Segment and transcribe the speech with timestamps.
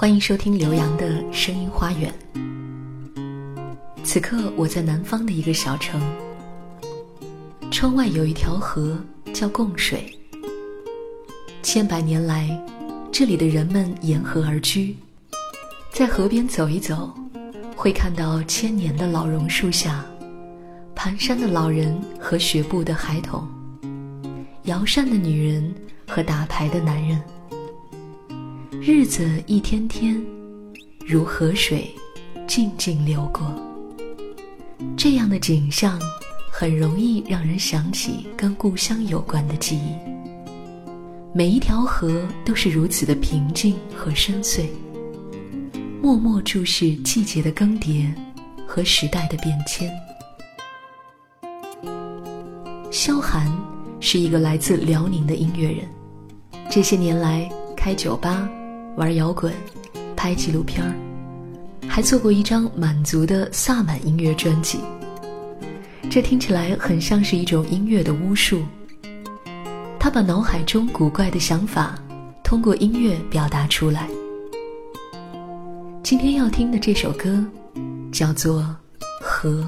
[0.00, 2.10] 欢迎收听刘洋的声音花园。
[4.02, 6.00] 此刻我在南方的一个小城，
[7.70, 8.98] 窗外有一条河
[9.34, 10.10] 叫贡水。
[11.62, 12.48] 千百年来，
[13.12, 14.96] 这里的人们沿河而居，
[15.92, 17.12] 在河边走一走，
[17.76, 20.02] 会看到千年的老榕树下，
[20.96, 23.46] 蹒跚的老人和学步的孩童，
[24.62, 25.74] 摇扇的女人
[26.08, 27.22] 和打牌的男人。
[28.82, 30.18] 日子一天天，
[31.06, 31.94] 如河水，
[32.46, 33.54] 静静流过。
[34.96, 36.00] 这样的景象，
[36.50, 39.92] 很容易让人想起跟故乡有关的记忆。
[41.34, 44.64] 每一条河都是如此的平静和深邃，
[46.00, 48.10] 默默注视季节的更迭
[48.66, 49.92] 和时代的变迁。
[52.90, 53.54] 萧寒
[54.00, 55.86] 是一个来自辽宁的音乐人，
[56.70, 58.48] 这些年来开酒吧。
[58.96, 59.52] 玩摇滚，
[60.16, 60.94] 拍纪录片儿，
[61.88, 64.78] 还做过一张满族的萨满音乐专辑。
[66.10, 68.62] 这听起来很像是一种音乐的巫术。
[69.98, 71.94] 他把脑海中古怪的想法
[72.42, 74.08] 通过音乐表达出来。
[76.02, 77.44] 今天要听的这首歌
[78.10, 78.62] 叫做
[79.22, 79.66] 《河》。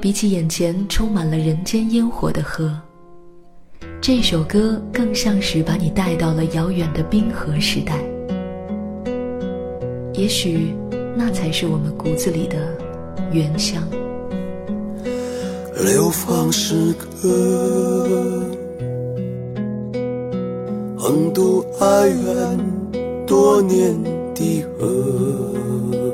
[0.00, 2.78] 比起眼前充满了人间烟火的河。
[4.06, 8.04] 这首歌更像是把你带到了遥远的冰河时代，
[10.12, 10.74] 也许
[11.16, 12.58] 那才是我们骨子里的
[13.32, 13.82] 原乡。
[15.82, 18.44] 流放诗歌，
[20.98, 22.58] 横渡哀怨
[23.26, 23.98] 多年
[24.34, 26.13] 的河。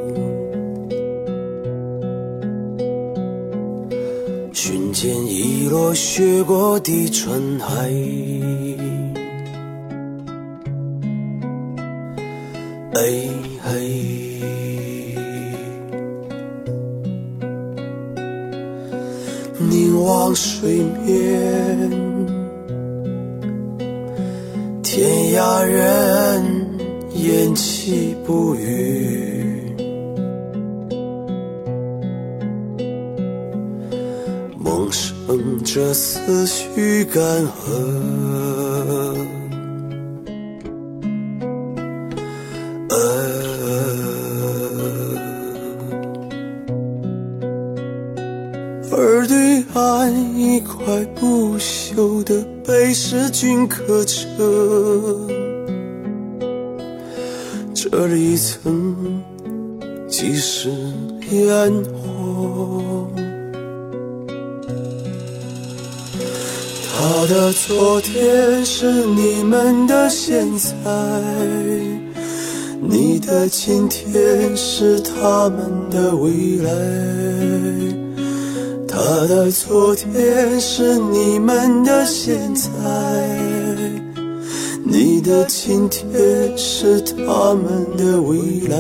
[4.63, 7.91] 寻见遗落雪过的春海，
[12.93, 13.01] 哎
[13.65, 13.71] 嘿，
[19.59, 21.91] 凝望水面，
[24.83, 26.45] 天涯人
[27.15, 29.70] 偃旗不语。
[34.91, 37.51] 生这思绪干涸，
[48.93, 54.17] 而对岸一块不朽的碑是君刻着，
[57.73, 59.23] 这里曾
[60.09, 60.71] 几时
[61.31, 63.00] 烟火。
[67.01, 70.75] 他的昨天是你们的现在，
[72.83, 76.71] 你的今天是他们的未来。
[78.87, 82.69] 他的昨天是你们的现在，
[84.85, 86.07] 你的今天
[86.55, 88.37] 是他们的未
[88.69, 88.77] 来，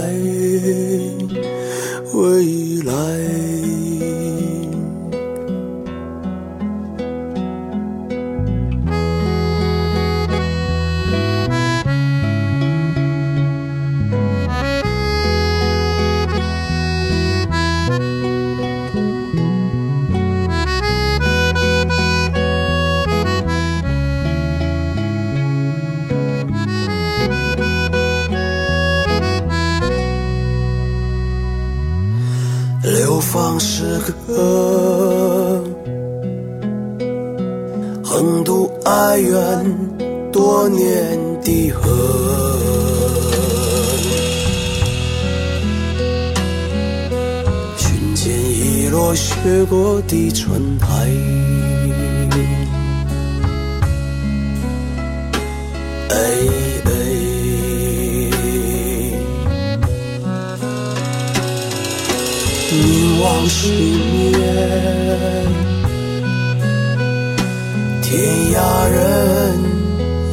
[34.10, 35.62] 河
[38.03, 39.41] 横渡哀怨
[40.32, 41.91] 多年的河，
[47.76, 51.08] 寻见已落雪过的春台
[62.70, 63.11] 凝。
[63.20, 64.32] 望水面，
[68.02, 68.11] 天
[68.55, 68.99] 涯人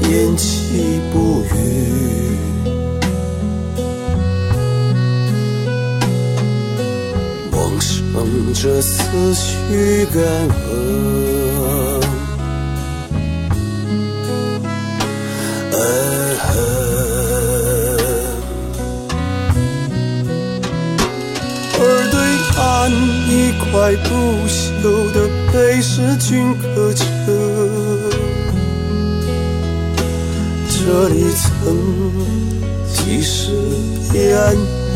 [0.10, 1.56] 烟气不语，
[7.52, 11.47] 梦生着思绪干涸。
[23.88, 24.10] 在不
[24.50, 27.06] 朽的碑是君刻着，
[30.68, 32.12] 这里曾
[32.94, 33.54] 即是
[34.14, 34.58] 淹
[34.94, 34.96] 没。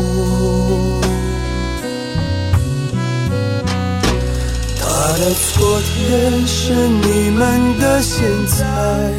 [4.78, 4.84] 他
[5.16, 5.22] 的
[5.54, 9.10] 昨天是你们的现在，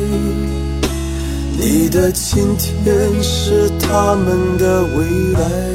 [1.58, 5.73] 你的今天是他们的未来。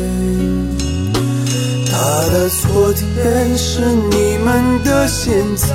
[2.31, 5.67] 他的昨天是你们的现在，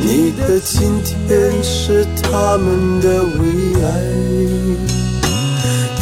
[0.00, 3.90] 你的今天是他们的未来。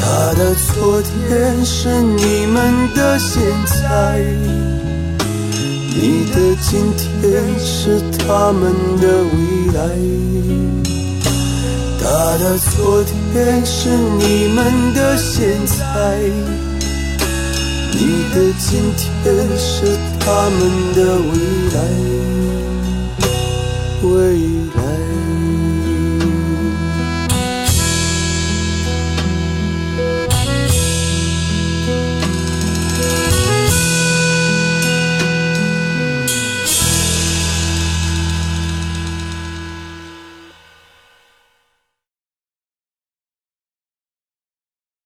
[0.00, 4.22] 他的昨天是你们的现在，
[5.96, 9.82] 你的今天是他们的未来。
[12.00, 16.77] 他的昨天是你们的现在。
[18.00, 19.84] 你的今天是
[20.20, 21.34] 他们的未
[21.74, 21.97] 来。